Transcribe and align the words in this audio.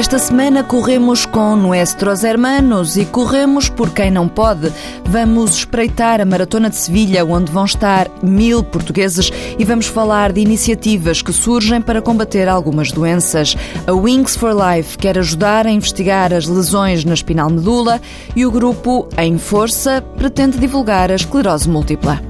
Esta 0.00 0.18
semana 0.18 0.64
corremos 0.64 1.26
com 1.26 1.54
Nuestros 1.54 2.24
Hermanos 2.24 2.96
e 2.96 3.04
corremos 3.04 3.68
por 3.68 3.90
quem 3.90 4.10
não 4.10 4.26
pode. 4.26 4.72
Vamos 5.04 5.56
espreitar 5.56 6.22
a 6.22 6.24
Maratona 6.24 6.70
de 6.70 6.76
Sevilha, 6.76 7.22
onde 7.22 7.52
vão 7.52 7.66
estar 7.66 8.08
mil 8.22 8.64
portugueses 8.64 9.30
e 9.58 9.62
vamos 9.62 9.88
falar 9.88 10.32
de 10.32 10.40
iniciativas 10.40 11.20
que 11.20 11.34
surgem 11.34 11.82
para 11.82 12.00
combater 12.00 12.48
algumas 12.48 12.90
doenças. 12.90 13.54
A 13.86 13.92
Wings 13.92 14.36
for 14.36 14.54
Life 14.54 14.96
quer 14.96 15.18
ajudar 15.18 15.66
a 15.66 15.70
investigar 15.70 16.32
as 16.32 16.46
lesões 16.46 17.04
na 17.04 17.12
espinal 17.12 17.50
medula 17.50 18.00
e 18.34 18.46
o 18.46 18.50
grupo 18.50 19.06
Em 19.18 19.36
Força 19.36 20.02
pretende 20.16 20.56
divulgar 20.56 21.12
a 21.12 21.14
esclerose 21.14 21.68
múltipla. 21.68 22.22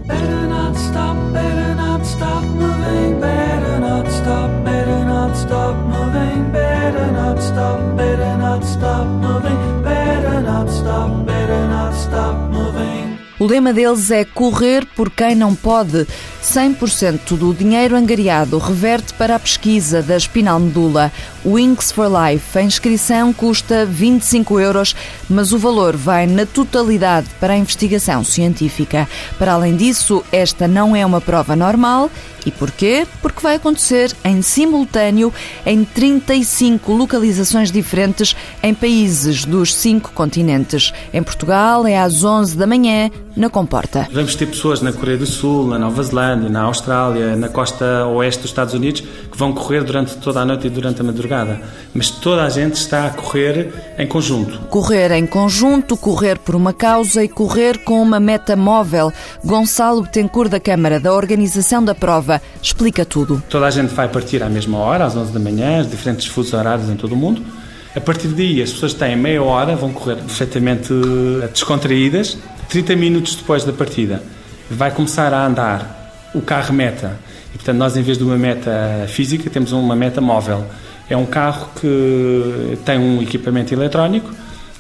O 13.41 13.47
lema 13.47 13.73
deles 13.73 14.11
é 14.11 14.23
correr 14.23 14.85
por 14.95 15.11
quem 15.11 15.35
não 15.35 15.55
pode. 15.55 16.07
100% 16.51 17.37
do 17.37 17.55
dinheiro 17.55 17.95
angariado 17.95 18.59
reverte 18.59 19.15
para 19.15 19.37
a 19.37 19.39
pesquisa 19.39 20.03
da 20.03 20.17
espinal 20.17 20.59
medula. 20.59 21.13
Wings 21.47 21.93
for 21.93 22.09
Life. 22.11 22.59
A 22.59 22.63
inscrição 22.63 23.33
custa 23.33 23.87
25 23.87 24.59
euros, 24.59 24.97
mas 25.29 25.53
o 25.53 25.59
valor 25.59 25.97
vai 25.97 26.27
na 26.27 26.45
totalidade 26.45 27.29
para 27.39 27.53
a 27.53 27.57
investigação 27.57 28.25
científica. 28.25 29.09
Para 29.39 29.53
além 29.53 29.77
disso, 29.77 30.25
esta 30.33 30.67
não 30.67 30.97
é 30.97 31.07
uma 31.07 31.21
prova 31.21 31.55
normal. 31.55 32.11
E 32.45 32.51
porquê? 32.51 33.07
Porque 33.21 33.41
vai 33.41 33.57
acontecer 33.57 34.15
em 34.25 34.41
simultâneo 34.43 35.33
em 35.65 35.85
35 35.85 36.93
localizações 36.93 37.71
diferentes 37.71 38.35
em 38.63 38.75
países 38.75 39.45
dos 39.45 39.75
cinco 39.75 40.11
continentes. 40.13 40.93
Em 41.13 41.23
Portugal 41.23 41.87
é 41.87 41.99
às 41.99 42.25
11 42.25 42.57
da 42.57 42.67
manhã, 42.67 43.11
na 43.37 43.51
Comporta. 43.51 44.09
Vamos 44.13 44.35
ter 44.35 44.47
pessoas 44.47 44.81
na 44.81 44.93
Coreia 44.93 45.19
do 45.19 45.27
Sul, 45.27 45.67
na 45.67 45.79
Nova 45.79 46.03
Zelândia, 46.03 46.40
na 46.49 46.63
Austrália, 46.63 47.37
na 47.37 47.49
costa 47.49 48.07
oeste 48.07 48.43
dos 48.43 48.51
Estados 48.51 48.75
Unidos 48.75 49.01
que 49.01 49.37
vão 49.37 49.53
correr 49.53 49.85
durante 49.85 50.17
toda 50.17 50.41
a 50.41 50.45
noite 50.45 50.67
e 50.67 50.71
durante 50.71 51.01
a 51.01 51.05
madrugada. 51.05 51.61
Mas 51.93 52.11
toda 52.11 52.45
a 52.45 52.49
gente 52.49 52.75
está 52.75 53.07
a 53.07 53.11
correr 53.11 53.95
em 53.99 54.07
conjunto. 54.07 54.59
Correr 54.69 55.13
em 55.13 55.27
conjunto, 55.27 55.97
correr 55.97 56.39
por 56.39 56.55
uma 56.55 56.73
causa 56.73 57.23
e 57.23 57.29
correr 57.29 57.79
com 57.85 58.01
uma 58.01 58.19
meta 58.19 58.57
móvel. 58.57 59.13
Gonçalo 59.45 60.03
Betancourt 60.03 60.51
da 60.51 60.61
Câmara 60.61 60.99
da 60.99 61.13
Organização 61.13 61.85
da 61.85 61.95
Prova 61.95 62.41
explica 62.63 63.05
tudo. 63.05 63.43
Toda 63.49 63.67
a 63.67 63.71
gente 63.71 63.95
vai 63.95 64.09
partir 64.09 64.43
à 64.43 64.49
mesma 64.49 64.79
hora, 64.79 65.05
às 65.05 65.17
11 65.17 65.33
da 65.33 65.41
manhã, 65.41 65.85
diferentes 65.85 66.27
fusos 66.27 66.53
horários 66.53 66.89
em 66.89 66.97
todo 66.97 67.13
o 67.13 67.17
mundo. 67.17 67.43
A 67.95 68.01
partir 68.01 68.29
daí, 68.29 68.63
as 68.63 68.71
pessoas 68.71 68.95
têm 68.95 69.17
meia 69.17 69.43
hora, 69.43 69.75
vão 69.75 69.93
correr 69.93 70.17
perfeitamente 70.17 70.93
descontraídas. 71.53 72.39
30 72.69 72.95
minutos 72.95 73.35
depois 73.35 73.65
da 73.65 73.73
partida, 73.73 74.23
vai 74.71 74.93
começar 74.93 75.35
a 75.35 75.45
andar 75.45 76.00
o 76.35 76.41
carro 76.41 76.73
meta. 76.73 77.19
E, 77.55 77.59
portanto, 77.59 77.77
nós, 77.77 77.97
em 77.97 78.03
vez 78.03 78.19
de 78.19 78.25
uma 78.25 78.37
meta 78.37 79.07
física, 79.09 79.49
temos 79.51 79.73
uma 79.73 79.97
meta 79.97 80.21
móvel. 80.21 80.65
É 81.09 81.17
um 81.17 81.27
carro 81.27 81.71
que 81.81 82.79
tem 82.85 82.99
um 82.99 83.21
equipamento 83.21 83.75
eletrónico 83.75 84.31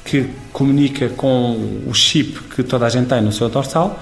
que 0.05 0.29
comunica 0.53 1.09
com 1.11 1.83
o 1.87 1.95
chip 1.95 2.41
que 2.55 2.63
toda 2.63 2.87
a 2.87 2.89
gente 2.89 3.09
tem 3.09 3.21
no 3.21 3.33
seu 3.33 3.49
dorsal 3.49 3.99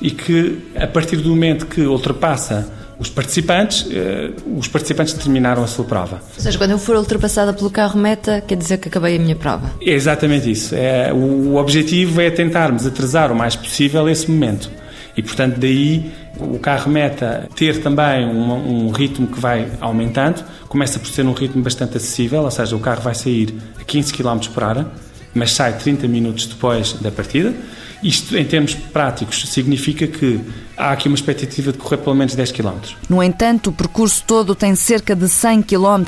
e 0.00 0.10
que, 0.10 0.58
a 0.76 0.86
partir 0.86 1.16
do 1.16 1.28
momento 1.30 1.66
que 1.66 1.80
ultrapassa 1.82 2.70
os 2.98 3.08
participantes, 3.08 3.86
eh, 3.90 4.30
os 4.56 4.68
participantes 4.68 5.14
terminaram 5.14 5.64
a 5.64 5.66
sua 5.66 5.84
prova. 5.84 6.20
Ou 6.36 6.42
seja, 6.42 6.56
quando 6.56 6.70
eu 6.70 6.78
for 6.78 6.96
ultrapassada 6.96 7.52
pelo 7.52 7.70
carro 7.70 7.98
meta, 7.98 8.42
quer 8.46 8.56
dizer 8.56 8.78
que 8.78 8.88
acabei 8.88 9.16
a 9.16 9.18
minha 9.18 9.34
prova. 9.34 9.72
É 9.80 9.90
exatamente 9.90 10.50
isso. 10.50 10.74
É, 10.74 11.12
o 11.12 11.56
objetivo 11.56 12.20
é 12.20 12.30
tentarmos 12.30 12.86
atrasar 12.86 13.32
o 13.32 13.34
mais 13.34 13.56
possível 13.56 14.08
esse 14.08 14.30
momento. 14.30 14.70
E, 15.16 15.22
portanto, 15.22 15.58
daí 15.58 16.12
o 16.38 16.58
carro 16.58 16.90
meta 16.90 17.48
ter 17.54 17.82
também 17.82 18.26
um, 18.26 18.86
um, 18.86 18.90
ritmo 18.90 19.26
que 19.26 19.38
vai 19.38 19.68
aumentando, 19.80 20.44
começa 20.68 20.98
por 20.98 21.08
ser 21.08 21.24
um 21.26 21.32
ritmo 21.32 21.62
bastante 21.62 21.96
acessível, 21.96 22.42
ou 22.42 22.50
seja, 22.50 22.74
o 22.74 22.80
carro 22.80 23.02
vai 23.02 23.14
sair 23.14 23.54
a 23.80 23.84
15 23.84 24.12
km 24.12 24.38
por 24.52 24.62
hora, 24.62 24.90
mas 25.34 25.52
sai 25.52 25.76
30 25.76 26.08
minutos 26.08 26.46
depois 26.46 26.94
da 26.94 27.10
partida. 27.10 27.54
Isto, 28.02 28.36
em 28.36 28.44
termos 28.44 28.74
práticos, 28.74 29.48
significa 29.48 30.06
que 30.06 30.38
há 30.76 30.92
aqui 30.92 31.08
uma 31.08 31.14
expectativa 31.14 31.72
de 31.72 31.78
correr 31.78 31.96
pelo 31.96 32.14
menos 32.14 32.34
10 32.34 32.52
km. 32.52 32.74
No 33.08 33.22
entanto, 33.22 33.70
o 33.70 33.72
percurso 33.72 34.22
todo 34.26 34.54
tem 34.54 34.74
cerca 34.74 35.16
de 35.16 35.26
100 35.26 35.62
km. 35.62 36.04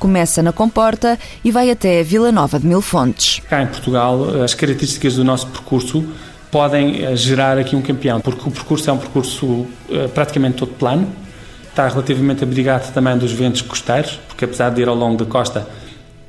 Começa 0.00 0.42
na 0.42 0.52
Comporta 0.52 1.16
e 1.44 1.52
vai 1.52 1.70
até 1.70 2.00
a 2.00 2.02
Vila 2.02 2.32
Nova 2.32 2.58
de 2.58 2.66
Mil 2.66 2.82
Fontes. 2.82 3.40
Cá 3.48 3.62
em 3.62 3.68
Portugal, 3.68 4.42
as 4.42 4.52
características 4.52 5.14
do 5.14 5.22
nosso 5.22 5.46
percurso 5.46 6.04
podem 6.50 7.04
eh, 7.04 7.16
gerar 7.16 7.58
aqui 7.58 7.76
um 7.76 7.82
campeão, 7.82 8.20
porque 8.20 8.48
o 8.48 8.52
percurso 8.52 8.88
é 8.90 8.92
um 8.92 8.98
percurso 8.98 9.66
eh, 9.90 10.08
praticamente 10.08 10.56
todo 10.56 10.72
plano, 10.72 11.06
está 11.68 11.88
relativamente 11.88 12.42
abrigado 12.42 12.92
também 12.92 13.16
dos 13.16 13.32
ventos 13.32 13.62
costeiros, 13.62 14.18
porque 14.26 14.44
apesar 14.44 14.70
de 14.70 14.82
ir 14.82 14.88
ao 14.88 14.94
longo 14.94 15.16
da 15.16 15.30
costa, 15.30 15.66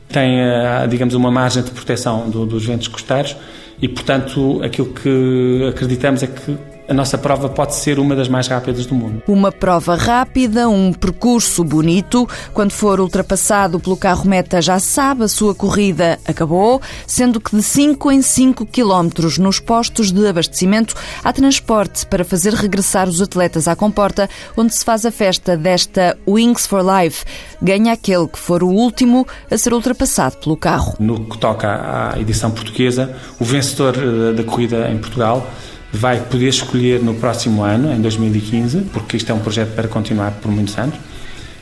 tem, 0.07 0.39
eh, 0.39 0.87
digamos, 0.89 1.13
uma 1.13 1.31
margem 1.31 1.63
de 1.63 1.71
proteção 1.71 2.29
dos 2.29 2.65
ventos 2.65 2.87
costeiros. 2.87 3.35
E, 3.81 3.87
portanto, 3.87 4.61
aquilo 4.63 4.93
que 4.93 5.67
acreditamos 5.69 6.21
é 6.21 6.27
que 6.27 6.57
a 6.89 6.93
nossa 6.93 7.19
prova 7.19 7.47
pode 7.47 7.75
ser 7.75 7.99
uma 7.99 8.15
das 8.15 8.27
mais 8.27 8.47
rápidas 8.47 8.87
do 8.87 8.95
mundo. 8.95 9.21
Uma 9.27 9.51
prova 9.51 9.95
rápida, 9.95 10.67
um 10.67 10.91
percurso 10.91 11.63
bonito. 11.63 12.27
Quando 12.51 12.71
for 12.71 12.99
ultrapassado 12.99 13.79
pelo 13.79 13.95
carro 13.95 14.27
meta, 14.27 14.59
já 14.59 14.79
sabe, 14.79 15.23
a 15.23 15.27
sua 15.27 15.53
corrida 15.53 16.17
acabou, 16.25 16.81
sendo 17.05 17.39
que 17.39 17.55
de 17.55 17.61
5 17.61 18.11
em 18.11 18.23
5 18.23 18.65
quilómetros 18.65 19.37
nos 19.37 19.59
postos 19.59 20.11
de 20.11 20.27
abastecimento 20.27 20.95
há 21.23 21.31
transporte 21.31 22.07
para 22.07 22.25
fazer 22.25 22.55
regressar 22.55 23.07
os 23.07 23.21
atletas 23.21 23.67
à 23.67 23.75
comporta, 23.75 24.27
onde 24.57 24.73
se 24.73 24.83
faz 24.83 25.05
a 25.05 25.11
festa 25.11 25.55
desta 25.55 26.17
Wings 26.27 26.65
for 26.65 26.81
Life. 26.83 27.23
Ganha 27.61 27.93
aquele 27.93 28.27
que 28.27 28.39
for 28.39 28.63
o 28.63 28.69
último 28.69 29.27
a 29.51 29.57
ser 29.57 29.73
ultrapassado 29.73 30.37
pelo 30.37 30.57
carro. 30.57 30.95
No 30.99 31.25
que 31.25 31.37
toca 31.37 31.67
à 32.13 32.19
edição 32.19 32.49
portuguesa, 32.49 33.15
o 33.39 33.45
vencedor 33.45 33.95
eh, 33.95 34.33
da 34.33 34.43
corrida 34.43 34.89
em 34.89 34.97
Portugal 34.97 35.45
vai 35.91 36.19
poder 36.19 36.47
escolher 36.47 37.01
no 37.01 37.15
próximo 37.15 37.63
ano, 37.63 37.91
em 37.91 38.01
2015, 38.01 38.81
porque 38.93 39.17
isto 39.17 39.31
é 39.31 39.35
um 39.35 39.39
projeto 39.39 39.73
para 39.75 39.87
continuar 39.87 40.31
por 40.31 40.51
muitos 40.51 40.77
anos, 40.77 40.95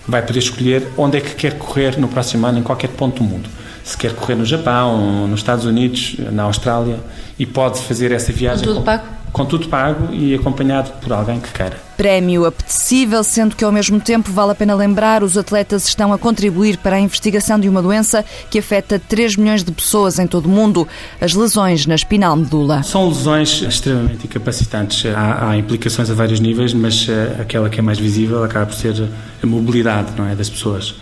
vai 0.07 0.21
poder 0.21 0.39
escolher 0.39 0.88
onde 0.97 1.17
é 1.17 1.21
que 1.21 1.35
quer 1.35 1.57
correr 1.57 1.97
no 1.97 2.07
próximo 2.07 2.45
ano 2.45 2.59
em 2.59 2.63
qualquer 2.63 2.89
ponto 2.89 3.23
do 3.23 3.29
mundo. 3.29 3.49
Se 3.83 3.97
quer 3.97 4.13
correr 4.13 4.35
no 4.35 4.45
Japão, 4.45 5.27
nos 5.27 5.39
Estados 5.39 5.66
Unidos, 5.66 6.17
na 6.31 6.43
Austrália, 6.43 6.99
e 7.39 7.45
pode 7.45 7.79
fazer 7.81 8.11
essa 8.11 8.33
viagem. 8.33 8.66
Com 8.66 8.73
tudo 8.73 8.83
pago? 8.83 9.16
Com 9.37 9.45
tudo 9.45 9.67
pago 9.67 10.11
e 10.11 10.33
acompanhado 10.33 10.91
por 10.99 11.13
alguém 11.13 11.39
que 11.39 11.51
queira. 11.53 11.79
Prémio 11.95 12.43
apetecível, 12.43 13.23
sendo 13.23 13.55
que 13.55 13.63
ao 13.63 13.71
mesmo 13.71 13.99
tempo 13.99 14.31
vale 14.31 14.51
a 14.51 14.55
pena 14.55 14.73
lembrar, 14.73 15.21
os 15.21 15.37
atletas 15.37 15.87
estão 15.87 16.11
a 16.11 16.17
contribuir 16.17 16.77
para 16.77 16.95
a 16.95 16.99
investigação 16.99 17.59
de 17.59 17.69
uma 17.69 17.79
doença 17.79 18.25
que 18.49 18.57
afeta 18.57 18.99
3 18.99 19.35
milhões 19.35 19.63
de 19.63 19.71
pessoas 19.71 20.17
em 20.17 20.25
todo 20.25 20.47
o 20.47 20.49
mundo, 20.49 20.87
as 21.21 21.35
lesões 21.35 21.85
na 21.85 21.93
espinal 21.93 22.35
medula. 22.35 22.81
São 22.81 23.07
lesões 23.07 23.61
extremamente 23.61 24.25
incapacitantes. 24.25 25.05
Há, 25.05 25.49
há 25.49 25.57
implicações 25.57 26.09
a 26.09 26.15
vários 26.15 26.39
níveis, 26.39 26.73
mas 26.73 27.07
uh, 27.07 27.39
aquela 27.39 27.69
que 27.69 27.79
é 27.79 27.83
mais 27.83 27.99
visível 27.99 28.43
acaba 28.43 28.65
por 28.65 28.75
ser 28.75 29.07
a 29.43 29.45
mobilidade 29.45 30.13
não 30.17 30.27
é, 30.27 30.33
das 30.35 30.49
pessoas. 30.49 30.95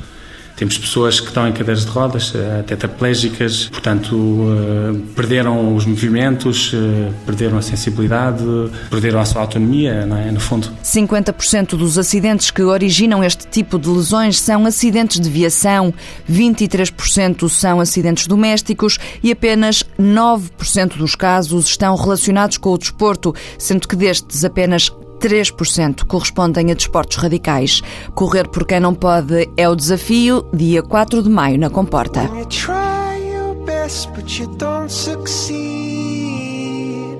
Temos 0.55 0.77
pessoas 0.77 1.19
que 1.19 1.27
estão 1.27 1.47
em 1.47 1.51
cadeiras 1.51 1.85
de 1.85 1.91
rodas, 1.91 2.33
eh, 2.33 2.63
tetraplégicas, 2.63 3.65
portanto, 3.65 4.15
eh, 4.15 4.97
perderam 5.13 5.75
os 5.75 5.85
movimentos, 5.85 6.71
eh, 6.73 7.11
perderam 7.25 7.57
a 7.57 7.61
sensibilidade, 7.61 8.43
perderam 8.89 9.19
a 9.19 9.25
sua 9.25 9.41
autonomia, 9.41 10.05
não 10.05 10.17
é? 10.17 10.31
no 10.31 10.39
fundo. 10.39 10.69
50% 10.81 11.75
dos 11.75 11.97
acidentes 11.97 12.51
que 12.51 12.61
originam 12.61 13.21
este 13.21 13.47
tipo 13.47 13.77
de 13.77 13.89
lesões 13.89 14.39
são 14.39 14.65
acidentes 14.65 15.19
de 15.19 15.29
viação, 15.29 15.93
23% 16.29 17.49
são 17.49 17.81
acidentes 17.81 18.25
domésticos 18.25 18.97
e 19.21 19.31
apenas 19.31 19.83
9% 19.99 20.97
dos 20.97 21.15
casos 21.15 21.65
estão 21.65 21.95
relacionados 21.95 22.57
com 22.57 22.71
o 22.71 22.77
desporto, 22.77 23.35
sendo 23.57 23.87
que 23.87 23.95
destes 23.95 24.45
apenas 24.45 24.89
3% 25.25 26.05
correspondem 26.05 26.69
a 26.69 26.75
desportos 26.75 27.17
radicais. 27.17 27.81
Correr 28.13 28.47
por 28.47 28.63
quem 28.63 28.79
não 28.79 28.93
pode 28.93 29.49
é 29.57 29.67
o 29.67 29.75
desafio, 29.75 30.45
dia 30.53 30.83
4 30.83 31.23
de 31.23 31.29
maio, 31.29 31.57
na 31.57 31.67
Comporta. 31.67 32.29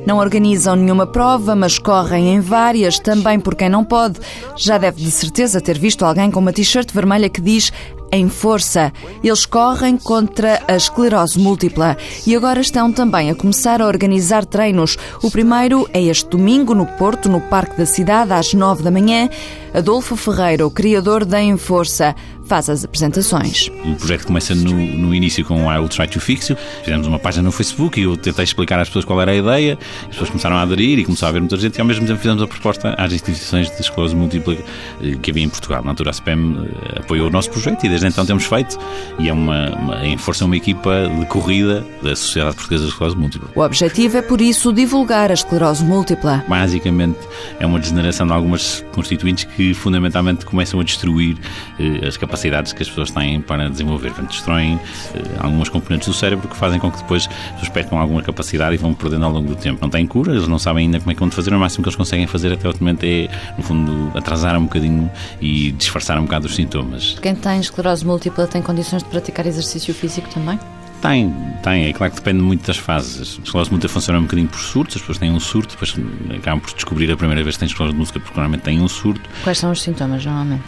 Não 0.05 0.19
organizam 0.19 0.75
nenhuma 0.75 1.07
prova, 1.07 1.55
mas 1.55 1.79
correm 1.79 2.35
em 2.35 2.39
várias, 2.39 2.99
também 2.99 3.39
por 3.39 3.55
quem 3.55 3.69
não 3.69 3.83
pode. 3.83 4.19
Já 4.55 4.77
deve 4.77 5.01
de 5.01 5.09
certeza 5.09 5.59
ter 5.59 5.79
visto 5.79 6.05
alguém 6.05 6.29
com 6.29 6.39
uma 6.39 6.53
t-shirt 6.53 6.93
vermelha 6.93 7.27
que 7.27 7.41
diz 7.41 7.73
em 8.15 8.29
força. 8.29 8.91
Eles 9.23 9.45
correm 9.45 9.97
contra 9.97 10.61
a 10.67 10.75
esclerose 10.75 11.37
múltipla 11.37 11.97
e 12.25 12.35
agora 12.35 12.61
estão 12.61 12.91
também 12.91 13.29
a 13.29 13.35
começar 13.35 13.81
a 13.81 13.87
organizar 13.87 14.45
treinos. 14.45 14.97
O 15.21 15.29
primeiro 15.29 15.87
é 15.93 16.01
este 16.01 16.29
domingo 16.29 16.73
no 16.73 16.85
Porto, 16.85 17.29
no 17.29 17.41
Parque 17.41 17.77
da 17.77 17.85
Cidade, 17.85 18.33
às 18.33 18.53
nove 18.53 18.83
da 18.83 18.91
manhã. 18.91 19.29
Adolfo 19.73 20.15
Ferreira, 20.15 20.65
o 20.65 20.71
criador 20.71 21.25
da 21.25 21.41
Enforça, 21.41 22.15
faz 22.45 22.69
as 22.69 22.83
apresentações. 22.85 23.69
O 23.83 23.95
projeto 23.95 24.25
começa 24.25 24.53
no, 24.53 24.73
no 24.73 25.13
início 25.13 25.43
com 25.43 25.71
I 25.71 25.77
Will 25.77 25.89
Try 25.89 26.07
to 26.07 26.19
Fix 26.19 26.49
You. 26.49 26.57
Fizemos 26.83 27.07
uma 27.07 27.19
página 27.19 27.43
no 27.43 27.51
Facebook 27.51 27.99
e 27.99 28.03
eu 28.03 28.15
tentei 28.15 28.43
explicar 28.43 28.79
às 28.79 28.87
pessoas 28.87 29.05
qual 29.05 29.19
era 29.21 29.31
a 29.31 29.35
ideia. 29.35 29.77
As 30.03 30.09
pessoas 30.09 30.29
começaram 30.29 30.55
a 30.55 30.61
aderir 30.61 30.99
e 30.99 31.05
começou 31.05 31.25
a 31.25 31.29
haver 31.29 31.39
muita 31.39 31.57
gente 31.57 31.77
e 31.77 31.81
ao 31.81 31.87
mesmo 31.87 32.05
tempo 32.05 32.19
fizemos 32.19 32.41
a 32.41 32.47
proposta 32.47 32.95
às 32.97 33.11
instituições 33.11 33.69
de 33.69 33.81
esclerose 33.81 34.15
múltipla 34.15 34.55
eh, 35.01 35.15
que 35.21 35.31
havia 35.31 35.43
em 35.43 35.49
Portugal. 35.49 35.83
Na 35.83 35.91
altura 35.91 36.11
a 36.11 36.13
SPEM 36.13 36.67
eh, 36.95 36.99
apoiou 36.99 37.27
o 37.27 37.31
nosso 37.31 37.49
projeto 37.49 37.83
e 37.85 37.89
desde 37.89 38.07
então 38.07 38.25
temos 38.25 38.45
feito 38.45 38.77
e 39.19 39.27
é 39.27 39.33
uma, 39.33 39.69
uma 39.75 40.05
em 40.05 40.17
força 40.17 40.45
uma 40.45 40.55
equipa 40.55 41.09
de 41.19 41.25
corrida 41.25 41.85
da 42.01 42.15
Sociedade 42.15 42.55
Portuguesa 42.55 42.83
de 42.83 42.89
Esclerose 42.91 43.17
Múltipla. 43.17 43.49
O 43.55 43.61
objetivo 43.61 44.17
é 44.17 44.21
por 44.21 44.39
isso 44.39 44.71
divulgar 44.71 45.31
a 45.31 45.33
esclerose 45.33 45.83
múltipla. 45.83 46.43
Basicamente 46.47 47.19
é 47.59 47.65
uma 47.65 47.79
degeneração 47.79 48.27
de 48.27 48.33
algumas 48.33 48.85
constituintes 48.91 49.45
que 49.45 49.73
fundamentalmente 49.73 50.45
começam 50.45 50.79
a 50.79 50.83
destruir 50.83 51.37
eh, 51.79 52.07
as 52.07 52.17
capacidades 52.17 52.34
que 52.41 52.83
as 52.83 52.89
pessoas 52.89 53.11
têm 53.11 53.41
para 53.41 53.69
desenvolver. 53.69 54.09
Portanto, 54.09 54.31
destroem 54.31 54.79
eh, 55.13 55.21
algumas 55.39 55.69
componentes 55.69 56.07
do 56.07 56.13
cérebro 56.13 56.47
que 56.47 56.55
fazem 56.55 56.79
com 56.79 56.91
que 56.91 56.97
depois 56.97 57.27
pessoas 57.27 57.69
percam 57.69 57.99
alguma 57.99 58.21
capacidade 58.21 58.75
e 58.75 58.77
vão 58.77 58.93
perdendo 58.93 59.25
ao 59.25 59.31
longo 59.31 59.49
do 59.49 59.55
tempo. 59.55 59.79
Não 59.81 59.89
têm 59.89 60.05
cura, 60.05 60.31
eles 60.33 60.47
não 60.47 60.59
sabem 60.59 60.85
ainda 60.85 60.99
como 60.99 61.11
é 61.11 61.13
que 61.13 61.19
vão 61.19 61.31
fazer, 61.31 61.53
o 61.53 61.59
máximo 61.59 61.83
que 61.83 61.89
eles 61.89 61.95
conseguem 61.95 62.27
fazer 62.27 62.53
até 62.53 62.69
o 62.69 62.73
momento 62.79 63.03
é, 63.03 63.29
no 63.57 63.63
fundo, 63.63 64.11
atrasar 64.17 64.57
um 64.57 64.63
bocadinho 64.63 65.09
e 65.41 65.71
disfarçar 65.71 66.17
um 66.19 66.23
bocado 66.23 66.47
os 66.47 66.55
sintomas. 66.55 67.17
Quem 67.21 67.35
tem 67.35 67.59
esclerose 67.59 68.05
múltipla 68.05 68.47
tem 68.47 68.61
condições 68.61 69.03
de 69.03 69.09
praticar 69.09 69.45
exercício 69.45 69.93
físico 69.93 70.27
também? 70.29 70.59
Tem, 71.01 71.31
tem. 71.61 71.85
É 71.85 71.93
claro 71.93 72.11
que 72.11 72.19
depende 72.19 72.41
muito 72.41 72.65
das 72.65 72.77
fases. 72.77 73.37
A 73.37 73.43
esclerose 73.43 73.69
múltipla 73.69 73.93
funciona 73.93 74.19
um 74.19 74.23
bocadinho 74.23 74.47
por 74.47 74.59
surtos, 74.59 74.95
as 74.95 75.01
pessoas 75.01 75.17
têm 75.19 75.31
um 75.31 75.39
surto, 75.39 75.75
depois 75.75 75.95
acabam 76.35 76.59
por 76.59 76.73
descobrir 76.73 77.11
a 77.11 77.17
primeira 77.17 77.43
vez 77.43 77.55
que 77.55 77.59
têm 77.59 77.67
esclerose 77.67 77.95
múltipla 77.95 78.21
porque 78.21 78.39
normalmente 78.39 78.63
têm 78.63 78.81
um 78.81 78.87
surto. 78.87 79.29
Quais 79.43 79.59
são 79.59 79.71
os 79.71 79.81
sintomas, 79.81 80.25
normalmente? 80.25 80.63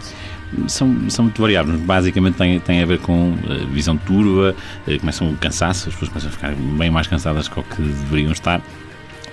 São, 0.66 1.10
são 1.10 1.24
muito 1.26 1.40
variáveis. 1.40 1.78
Basicamente 1.80 2.36
tem, 2.36 2.58
tem 2.60 2.82
a 2.82 2.86
ver 2.86 2.98
com 2.98 3.34
eh, 3.48 3.66
visão 3.70 3.96
turva, 3.96 4.54
eh, 4.86 4.98
começam 4.98 5.30
o 5.30 5.36
cansaço, 5.36 5.88
as 5.88 5.94
pessoas 5.94 6.08
começam 6.10 6.30
a 6.30 6.32
ficar 6.32 6.54
bem 6.54 6.90
mais 6.90 7.06
cansadas 7.06 7.48
do 7.48 7.62
que 7.62 7.82
deveriam 7.82 8.32
estar 8.32 8.62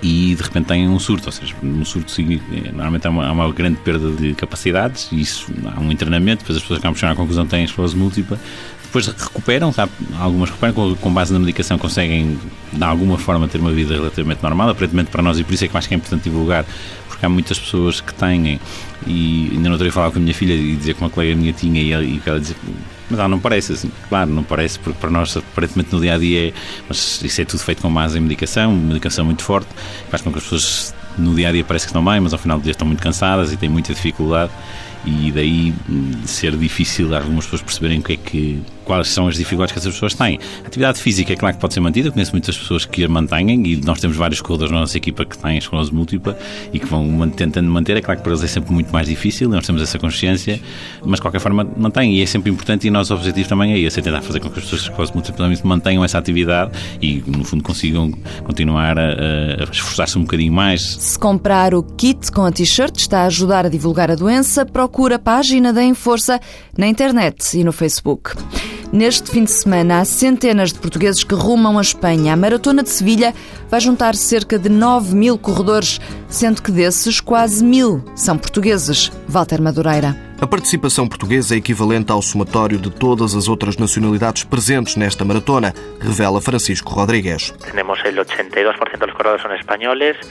e 0.02 0.34
de 0.34 0.42
repente 0.42 0.66
têm 0.66 0.88
um 0.88 0.98
surto, 0.98 1.26
ou 1.26 1.32
seja, 1.32 1.54
um 1.62 1.84
surto 1.84 2.12
normalmente 2.72 3.06
há 3.06 3.10
uma, 3.10 3.26
há 3.26 3.32
uma 3.32 3.52
grande 3.52 3.78
perda 3.78 4.10
de 4.10 4.34
capacidades 4.34 5.08
isso 5.10 5.50
há 5.74 5.80
um 5.80 5.90
internamento, 5.90 6.42
depois 6.42 6.56
as 6.56 6.62
pessoas 6.62 6.80
acabam 6.80 6.96
chegar 6.96 7.12
à 7.12 7.16
conclusão 7.16 7.44
que 7.44 7.50
têm 7.50 7.64
esclerose 7.64 7.96
múltipla 7.96 8.38
depois 8.86 9.06
recuperam, 9.06 9.74
algumas 10.18 10.50
recuperam, 10.50 10.96
com, 10.96 11.12
base 11.12 11.32
na 11.32 11.38
medicação 11.38 11.76
conseguem 11.76 12.38
de 12.72 12.84
alguma 12.84 13.18
forma 13.18 13.46
ter 13.48 13.58
uma 13.58 13.72
vida 13.72 13.94
relativamente 13.94 14.42
normal, 14.42 14.70
aparentemente 14.70 15.10
para 15.10 15.22
nós, 15.22 15.38
e 15.38 15.44
por 15.44 15.54
isso 15.54 15.64
é 15.64 15.68
que 15.68 15.76
acho 15.76 15.88
que 15.88 15.94
é 15.94 15.96
importante 15.96 16.24
divulgar, 16.24 16.64
porque 17.08 17.24
há 17.24 17.28
muitas 17.28 17.58
pessoas 17.58 18.00
que 18.00 18.14
têm, 18.14 18.60
e 19.06 19.50
ainda 19.52 19.68
não 19.68 19.76
estou 19.76 19.88
a 19.88 19.92
falar 19.92 20.10
com 20.10 20.18
a 20.18 20.20
minha 20.20 20.34
filha 20.34 20.54
e 20.54 20.76
dizer 20.76 20.94
que 20.94 21.00
uma 21.00 21.10
colega 21.10 21.34
minha 21.34 21.52
tinha 21.52 21.80
e 21.80 21.92
ela, 21.92 22.04
e 22.04 22.20
ela 22.24 22.40
dizia 22.40 22.56
mas 23.08 23.20
ela 23.20 23.28
não 23.28 23.38
parece 23.38 23.72
assim, 23.72 23.90
claro, 24.08 24.30
não 24.30 24.42
parece, 24.42 24.80
porque 24.80 24.98
para 24.98 25.10
nós, 25.10 25.36
aparentemente 25.36 25.94
no 25.94 26.00
dia 26.00 26.14
a 26.14 26.18
dia, 26.18 26.48
é, 26.48 26.52
mas 26.88 27.22
isso 27.22 27.40
é 27.40 27.44
tudo 27.44 27.60
feito 27.60 27.80
com 27.80 27.92
base 27.92 28.18
em 28.18 28.20
medicação, 28.20 28.74
medicação 28.74 29.24
muito 29.24 29.42
forte, 29.42 29.68
faz 30.10 30.22
com 30.22 30.32
que 30.32 30.38
as 30.38 30.44
pessoas 30.44 30.94
no 31.16 31.34
dia 31.34 31.48
a 31.48 31.52
dia 31.52 31.64
parece 31.64 31.86
que 31.86 31.90
estão 31.90 32.04
bem, 32.04 32.20
mas 32.20 32.32
ao 32.32 32.38
final 32.38 32.58
do 32.58 32.62
dia 32.62 32.72
estão 32.72 32.86
muito 32.86 33.00
cansadas 33.00 33.52
e 33.52 33.56
têm 33.56 33.68
muita 33.68 33.94
dificuldade 33.94 34.50
e 35.06 35.30
daí 35.30 35.72
hum, 35.88 36.12
ser 36.24 36.56
difícil 36.56 37.14
algumas 37.14 37.44
pessoas 37.44 37.62
perceberem 37.62 38.00
o 38.00 38.02
que 38.02 38.12
é 38.14 38.16
que 38.16 38.62
quais 38.84 39.08
são 39.08 39.26
as 39.26 39.36
dificuldades 39.36 39.72
que 39.72 39.78
essas 39.78 39.92
pessoas 39.92 40.14
têm. 40.14 40.38
A 40.64 40.66
atividade 40.68 41.00
física 41.00 41.32
é 41.32 41.36
claro 41.36 41.56
que 41.56 41.60
pode 41.60 41.74
ser 41.74 41.80
mantida, 41.80 42.10
conheço 42.10 42.32
muitas 42.32 42.56
pessoas 42.56 42.84
que 42.84 43.04
a 43.04 43.08
mantêm 43.08 43.66
e 43.66 43.76
nós 43.84 44.00
temos 44.00 44.16
vários 44.16 44.40
corredores 44.40 44.72
na 44.72 44.80
nossa 44.80 44.96
equipa 44.96 45.24
que 45.24 45.36
têm 45.36 45.58
esclerose 45.58 45.92
múltipla 45.92 46.38
e 46.72 46.78
que 46.78 46.86
vão 46.86 47.28
tentando 47.30 47.68
manter. 47.68 47.96
É 47.96 48.00
claro 48.00 48.18
que 48.18 48.24
para 48.24 48.32
eles 48.32 48.44
é 48.44 48.46
sempre 48.46 48.72
muito 48.72 48.92
mais 48.92 49.08
difícil, 49.08 49.48
nós 49.48 49.66
temos 49.66 49.82
essa 49.82 49.98
consciência, 49.98 50.60
mas 51.04 51.16
de 51.16 51.22
qualquer 51.22 51.40
forma 51.40 51.66
mantêm 51.76 52.16
e 52.16 52.22
é 52.22 52.26
sempre 52.26 52.50
importante 52.50 52.86
e 52.86 52.90
o 52.90 52.92
nosso 52.92 53.12
objetivo 53.12 53.48
também 53.48 53.72
é 53.72 53.78
esse, 53.78 53.98
é 53.98 54.02
tentar 54.02 54.22
fazer 54.22 54.38
com 54.38 54.48
que 54.50 54.58
as 54.58 54.64
pessoas 54.64 54.82
com 54.82 55.02
esclerose 55.02 55.14
múltipla 55.14 55.52
mantenham 55.64 56.04
essa 56.04 56.18
atividade 56.18 56.70
e 57.02 57.22
no 57.26 57.44
fundo 57.44 57.64
consigam 57.64 58.12
continuar 58.44 58.98
a, 58.98 59.10
a 59.60 59.64
esforçar-se 59.70 60.16
um 60.16 60.22
bocadinho 60.22 60.52
mais. 60.52 60.96
Se 61.00 61.18
comprar 61.18 61.74
o 61.74 61.82
kit 61.82 62.30
com 62.30 62.44
a 62.44 62.52
t-shirt 62.52 62.96
está 62.96 63.22
a 63.22 63.26
ajudar 63.26 63.66
a 63.66 63.68
divulgar 63.68 64.10
a 64.10 64.14
doença, 64.14 64.64
procura 64.64 64.95
a 65.04 65.18
página 65.18 65.72
da 65.74 65.84
Enforça 65.84 66.40
na 66.76 66.86
internet 66.86 67.58
e 67.58 67.62
no 67.62 67.70
Facebook. 67.70 68.32
Neste 68.90 69.30
fim 69.30 69.44
de 69.44 69.50
semana, 69.50 69.98
há 69.98 70.04
centenas 70.04 70.72
de 70.72 70.78
portugueses 70.78 71.22
que 71.22 71.34
rumam 71.34 71.78
a 71.78 71.82
Espanha. 71.82 72.32
A 72.32 72.36
Maratona 72.36 72.82
de 72.82 72.88
Sevilha 72.88 73.34
vai 73.68 73.80
juntar 73.80 74.14
cerca 74.14 74.58
de 74.58 74.70
9 74.70 75.14
mil 75.14 75.36
corredores, 75.36 76.00
sendo 76.28 76.62
que 76.62 76.70
desses 76.72 77.20
quase 77.20 77.62
mil 77.62 78.02
são 78.14 78.38
portugueses. 78.38 79.12
Walter 79.28 79.60
Madureira. 79.60 80.25
A 80.38 80.46
participação 80.46 81.08
portuguesa 81.08 81.54
é 81.54 81.58
equivalente 81.58 82.12
ao 82.12 82.20
somatório 82.20 82.78
de 82.78 82.90
todas 82.90 83.34
as 83.34 83.48
outras 83.48 83.78
nacionalidades 83.78 84.44
presentes 84.44 84.94
nesta 84.94 85.24
maratona, 85.24 85.74
revela 85.98 86.42
Francisco 86.42 86.92
Rodrigues. 86.92 87.54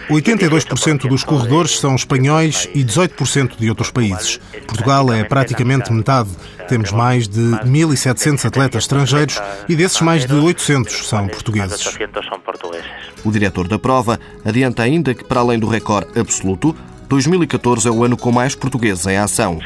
82% 0.10 1.08
dos 1.08 1.24
corredores 1.24 1.80
são 1.80 1.96
espanhóis 1.96 2.70
e 2.76 2.84
18% 2.84 3.58
de 3.58 3.68
outros 3.68 3.90
países. 3.90 4.38
Portugal 4.68 5.12
é 5.12 5.24
praticamente 5.24 5.92
metade. 5.92 6.30
Temos 6.68 6.92
mais 6.92 7.28
de 7.28 7.42
1.700 7.42 8.46
atletas 8.46 8.84
estrangeiros 8.84 9.42
e 9.68 9.76
desses 9.76 10.02
mais 10.02 10.24
de 10.24 10.36
800 10.36 11.08
são 11.08 11.28
portugueses. 11.28 11.98
O 13.24 13.32
diretor 13.32 13.68
da 13.68 13.80
prova 13.80 14.20
adianta 14.46 14.84
ainda 14.84 15.16
que, 15.16 15.24
para 15.24 15.40
além 15.40 15.58
do 15.58 15.68
recorde 15.68 16.20
absoluto, 16.20 16.76
2014 17.08 17.88
é 17.88 17.92
o 17.92 18.04
ano 18.04 18.18
com 18.18 18.32
mais 18.32 18.56
portugueses 18.56 19.06
em 19.08 19.18
ação. 19.18 19.60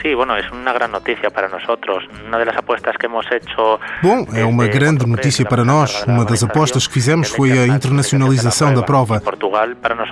Bom, 4.01 4.27
é 4.33 4.45
uma 4.45 4.67
grande 4.67 5.05
notícia 5.05 5.45
para 5.45 5.63
nós. 5.63 6.03
Uma 6.05 6.25
das 6.25 6.43
apostas 6.43 6.87
que 6.87 6.93
fizemos 6.93 7.29
foi 7.29 7.51
a 7.51 7.67
internacionalização 7.67 8.73
da 8.73 8.83
prova. 8.83 9.19
Portugal 9.21 9.67
para 9.81 9.95
nós 9.95 10.09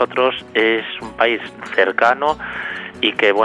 é 0.54 0.84
um 1.02 1.10
país 1.10 1.42
cercano 1.76 2.38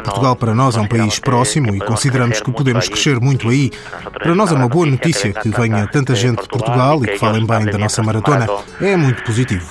Portugal 0.05 0.37
para 0.37 0.55
nós 0.55 0.77
é 0.77 0.81
um 0.81 0.87
país 0.87 1.19
próximo 1.19 1.75
e 1.75 1.79
consideramos 1.79 2.41
que 2.41 2.51
podemos 2.51 2.89
crescer 2.89 3.21
muito 3.21 3.49
aí. 3.49 3.71
Para 4.13 4.35
nós 4.35 4.51
é 4.51 4.55
uma 4.55 4.69
boa 4.69 4.87
notícia 4.87 5.33
que 5.33 5.51
venha 5.51 5.87
tanta 5.89 6.15
gente 6.15 6.43
de 6.43 6.49
Portugal 6.49 7.05
e 7.05 7.09
que 7.09 7.19
falem 7.19 7.47
bem 7.47 7.67
da 7.67 7.79
nossa 7.79 8.03
maratona. 8.03 8.47
É 8.81 8.97
muito 8.97 9.23
positivo 9.23 9.67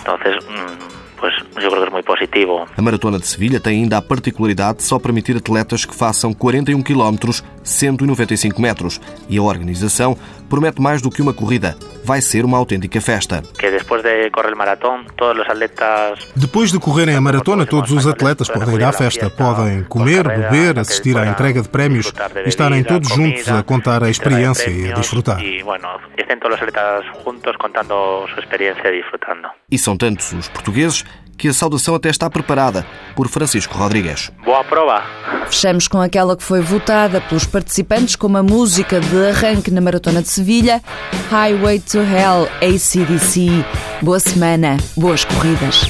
muito 1.92 2.06
positivo. 2.06 2.68
A 2.76 2.82
Maratona 2.82 3.20
de 3.20 3.28
Sevilha 3.28 3.60
tem 3.60 3.84
ainda 3.84 3.98
a 3.98 4.02
particularidade 4.02 4.80
de 4.80 4.84
só 4.84 4.98
permitir 4.98 5.38
atletas 5.38 5.86
que 5.86 5.96
façam 5.96 6.34
41 6.34 6.82
km, 6.82 7.42
195 7.64 8.62
metros. 8.62 9.00
E 9.30 9.38
a 9.38 9.42
organização 9.42 10.18
promete 10.50 10.82
mais 10.82 11.02
do 11.02 11.10
que 11.10 11.22
uma 11.22 11.34
corrida. 11.34 11.78
Vai 12.04 12.22
ser 12.22 12.44
uma 12.44 12.58
autêntica 12.58 13.00
festa. 13.00 13.44
depois 13.60 14.02
de 14.04 14.30
correr 14.32 14.56
maratón, 14.56 15.06
todos 15.16 15.44
os 15.44 15.50
atletas... 15.50 16.28
Depois 16.36 16.72
de 16.72 16.80
correrem 16.80 17.16
a 17.16 17.22
maratona, 17.22 17.66
todos 17.66 17.92
os 17.92 18.08
atletas 18.08 18.50
podem 18.50 18.76
ir 18.76 18.84
à 18.84 18.92
festa. 18.92 19.30
Podem 19.30 19.84
comer, 19.84 20.28
beber, 20.28 20.80
assistir 20.80 21.18
à 21.18 21.28
entrega 21.28 21.62
de 21.62 21.70
prémios 21.70 22.12
e 22.46 22.50
estarem 22.50 22.84
todos 22.84 23.10
juntos 23.10 23.48
a 23.50 23.64
contar 23.64 24.04
a 24.04 24.10
experiência 24.10 24.70
e 24.70 24.92
a 24.92 24.96
desfrutar. 24.96 25.40
E, 25.42 25.64
bueno, 25.64 25.88
estén 26.18 26.40
todos 26.40 26.58
os 26.58 26.62
atletas 26.64 27.06
juntos 27.24 27.56
contando 27.58 28.28
sua 28.34 28.40
experiência 28.40 28.88
e 28.90 29.02
desfrutando. 29.02 29.48
E 29.70 29.78
são 29.78 29.96
tantos 29.96 30.34
os 30.34 30.50
portugueses 30.50 31.06
que 31.42 31.48
a 31.48 31.54
saudação 31.54 31.96
até 31.96 32.08
está 32.08 32.30
preparada 32.30 32.86
por 33.16 33.28
Francisco 33.28 33.76
Rodrigues. 33.76 34.32
Boa 34.46 34.64
prova! 34.64 35.02
Fechamos 35.50 35.88
com 35.88 36.00
aquela 36.00 36.38
que 36.38 36.44
foi 36.44 36.62
votada 36.62 37.20
pelos 37.20 37.46
participantes 37.46 38.16
como 38.16 38.38
a 38.38 38.44
música 38.44 39.00
de 39.00 39.26
arranque 39.26 39.72
na 39.72 39.82
Maratona 39.82 40.22
de 40.22 40.28
Sevilha, 40.28 40.84
Highway 41.32 41.80
to 41.80 41.98
Hell, 41.98 42.48
ACDC. 42.62 43.66
Boa 44.04 44.20
semana, 44.20 44.78
boas 44.96 45.26
corridas. 45.26 45.90